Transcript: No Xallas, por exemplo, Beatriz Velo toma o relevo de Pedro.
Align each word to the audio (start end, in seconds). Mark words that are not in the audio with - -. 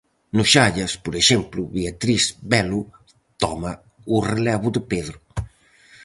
No 0.37 0.43
Xallas, 0.53 0.91
por 1.05 1.13
exemplo, 1.21 1.61
Beatriz 1.75 2.23
Velo 2.51 2.81
toma 3.43 3.71
o 4.15 4.17
relevo 4.31 4.67
de 4.75 4.81
Pedro. 4.91 5.17